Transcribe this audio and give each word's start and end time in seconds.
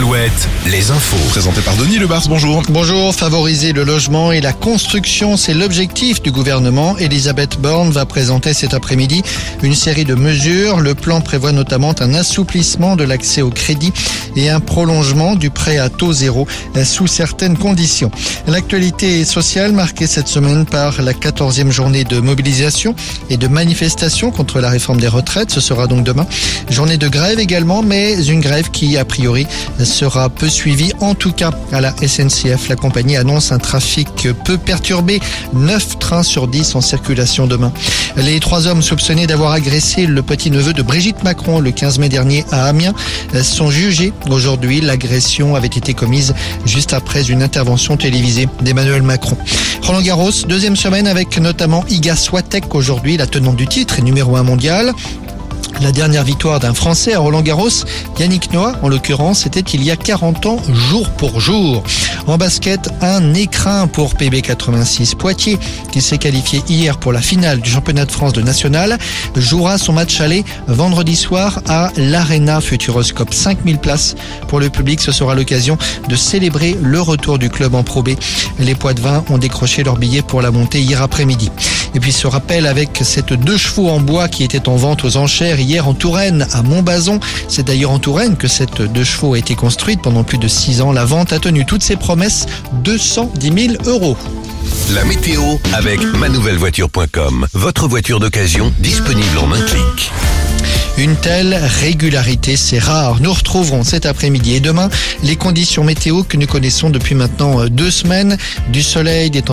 Alouette, 0.00 0.48
les 0.64 0.90
infos. 0.90 1.28
Présenté 1.28 1.60
par 1.60 1.76
Denis 1.76 1.98
Lebars, 1.98 2.26
bonjour. 2.26 2.62
Bonjour, 2.70 3.14
favoriser 3.14 3.74
le 3.74 3.84
logement 3.84 4.32
et 4.32 4.40
la 4.40 4.54
construction, 4.54 5.36
c'est 5.36 5.52
l'objectif 5.52 6.22
du 6.22 6.32
gouvernement. 6.32 6.96
Elisabeth 6.96 7.60
Borne 7.60 7.90
va 7.90 8.06
présenter 8.06 8.54
cet 8.54 8.72
après-midi 8.72 9.22
une 9.62 9.74
série 9.74 10.06
de 10.06 10.14
mesures. 10.14 10.80
Le 10.80 10.94
plan 10.94 11.20
prévoit 11.20 11.52
notamment 11.52 11.94
un 12.00 12.14
assouplissement 12.14 12.96
de 12.96 13.04
l'accès 13.04 13.42
au 13.42 13.50
crédit 13.50 13.92
et 14.36 14.48
un 14.48 14.60
prolongement 14.60 15.36
du 15.36 15.50
prêt 15.50 15.76
à 15.76 15.90
taux 15.90 16.14
zéro 16.14 16.46
sous 16.82 17.06
certaines 17.06 17.58
conditions. 17.58 18.10
L'actualité 18.46 19.26
sociale 19.26 19.72
marquée 19.72 20.06
cette 20.06 20.28
semaine 20.28 20.64
par 20.64 21.02
la 21.02 21.12
14e 21.12 21.70
journée 21.70 22.04
de 22.04 22.20
mobilisation 22.20 22.94
et 23.28 23.36
de 23.36 23.48
manifestation 23.48 24.30
contre 24.30 24.60
la 24.60 24.70
réforme 24.70 24.98
des 24.98 25.08
retraites. 25.08 25.50
Ce 25.50 25.60
sera 25.60 25.86
donc 25.86 26.04
demain. 26.04 26.26
Journée 26.70 26.96
de 26.96 27.08
grève 27.08 27.38
également, 27.38 27.82
mais 27.82 28.24
une 28.24 28.40
grève 28.40 28.70
qui, 28.70 28.96
a 28.96 29.04
priori, 29.04 29.46
sera 29.90 30.30
peu 30.30 30.48
suivie. 30.48 30.92
En 31.00 31.14
tout 31.14 31.32
cas, 31.32 31.50
à 31.72 31.80
la 31.80 31.94
SNCF, 31.96 32.68
la 32.68 32.76
compagnie 32.76 33.16
annonce 33.16 33.52
un 33.52 33.58
trafic 33.58 34.28
peu 34.44 34.56
perturbé. 34.56 35.20
9 35.52 35.98
trains 35.98 36.22
sur 36.22 36.48
10 36.48 36.74
en 36.76 36.80
circulation 36.80 37.46
demain. 37.46 37.72
Les 38.16 38.40
trois 38.40 38.66
hommes 38.66 38.82
soupçonnés 38.82 39.26
d'avoir 39.26 39.52
agressé 39.52 40.06
le 40.06 40.22
petit-neveu 40.22 40.72
de 40.72 40.82
Brigitte 40.82 41.22
Macron 41.22 41.60
le 41.60 41.70
15 41.70 41.98
mai 41.98 42.08
dernier 42.08 42.44
à 42.50 42.66
Amiens 42.66 42.94
sont 43.42 43.70
jugés 43.70 44.12
aujourd'hui. 44.30 44.80
L'agression 44.80 45.54
avait 45.54 45.66
été 45.66 45.94
commise 45.94 46.34
juste 46.64 46.92
après 46.92 47.30
une 47.30 47.42
intervention 47.42 47.96
télévisée 47.96 48.48
d'Emmanuel 48.62 49.02
Macron. 49.02 49.36
Roland 49.82 50.02
Garros, 50.02 50.30
deuxième 50.48 50.76
semaine 50.76 51.06
avec 51.06 51.38
notamment 51.38 51.84
Iga 51.88 52.16
Swiatek 52.16 52.74
aujourd'hui, 52.74 53.16
la 53.16 53.26
tenante 53.26 53.56
du 53.56 53.66
titre 53.66 53.98
et 53.98 54.02
numéro 54.02 54.36
1 54.36 54.42
mondial. 54.42 54.92
La 55.80 55.92
dernière 55.92 56.24
victoire 56.24 56.60
d'un 56.60 56.74
Français 56.74 57.14
à 57.14 57.20
Roland 57.20 57.42
Garros, 57.42 57.84
Yannick 58.18 58.52
Noah 58.52 58.76
en 58.82 58.88
l'occurrence, 58.88 59.40
c'était 59.40 59.60
il 59.60 59.82
y 59.84 59.90
a 59.90 59.96
40 59.96 60.46
ans, 60.46 60.58
jour 60.72 61.08
pour 61.10 61.40
jour. 61.40 61.82
En 62.26 62.36
basket, 62.36 62.90
un 63.00 63.32
écrin 63.34 63.86
pour 63.86 64.14
PB86 64.14 65.16
Poitiers, 65.16 65.58
qui 65.92 66.00
s'est 66.00 66.18
qualifié 66.18 66.62
hier 66.68 66.98
pour 66.98 67.12
la 67.12 67.20
finale 67.22 67.60
du 67.60 67.70
championnat 67.70 68.04
de 68.04 68.12
France 68.12 68.32
de 68.32 68.42
national, 68.42 68.98
jouera 69.36 69.78
son 69.78 69.92
match 69.92 70.20
aller 70.20 70.44
vendredi 70.66 71.16
soir 71.16 71.62
à 71.68 71.90
l'Arena 71.96 72.60
Futuroscope. 72.60 73.32
5000 73.32 73.78
places 73.78 74.16
pour 74.48 74.60
le 74.60 74.68
public, 74.68 75.00
ce 75.00 75.12
sera 75.12 75.34
l'occasion 75.34 75.78
de 76.08 76.16
célébrer 76.16 76.76
le 76.82 77.00
retour 77.00 77.38
du 77.38 77.48
club 77.50 77.74
en 77.74 77.82
Pro. 77.82 78.00
Les 78.58 78.74
Poids-de-Vin 78.74 79.24
ont 79.28 79.36
décroché 79.36 79.82
leur 79.82 79.96
billet 79.96 80.22
pour 80.22 80.40
la 80.40 80.50
montée 80.50 80.80
hier 80.80 81.02
après-midi. 81.02 81.50
Et 81.94 82.00
puis 82.00 82.12
ce 82.12 82.26
rappel 82.26 82.66
avec 82.66 83.00
cette 83.02 83.32
deux 83.32 83.56
chevaux 83.56 83.88
en 83.88 84.00
bois 84.00 84.28
qui 84.28 84.44
était 84.44 84.68
en 84.68 84.76
vente 84.76 85.04
aux 85.04 85.16
enchères 85.16 85.60
hier 85.60 85.88
en 85.88 85.94
Touraine, 85.94 86.46
à 86.52 86.62
Montbazon. 86.62 87.20
C'est 87.48 87.66
d'ailleurs 87.66 87.90
en 87.90 87.98
Touraine 87.98 88.36
que 88.36 88.48
cette 88.48 88.82
deux 88.82 89.04
chevaux 89.04 89.34
a 89.34 89.38
été 89.38 89.54
construite 89.54 90.00
pendant 90.02 90.24
plus 90.24 90.38
de 90.38 90.48
six 90.48 90.80
ans. 90.80 90.92
La 90.92 91.04
vente 91.04 91.32
a 91.32 91.38
tenu 91.38 91.66
toutes 91.66 91.82
ses 91.82 91.96
promesses, 91.96 92.46
210 92.84 93.52
000 93.78 93.82
euros. 93.86 94.16
La 94.94 95.04
météo 95.04 95.42
avec 95.72 96.02
manouvellevoiture.com. 96.02 97.46
Votre 97.54 97.88
voiture 97.88 98.20
d'occasion 98.20 98.72
disponible 98.80 99.38
en 99.38 99.52
un 99.52 99.60
clic. 99.60 100.10
Une 100.98 101.16
telle 101.16 101.54
régularité, 101.80 102.56
c'est 102.56 102.78
rare. 102.78 103.20
Nous 103.22 103.32
retrouverons 103.32 103.84
cet 103.84 104.04
après-midi 104.04 104.56
et 104.56 104.60
demain 104.60 104.90
les 105.22 105.34
conditions 105.34 105.82
météo 105.82 106.24
que 106.24 106.36
nous 106.36 106.46
connaissons 106.46 106.90
depuis 106.90 107.14
maintenant 107.14 107.64
deux 107.68 107.90
semaines. 107.90 108.36
Du 108.68 108.82
soleil, 108.82 109.30
des 109.30 109.40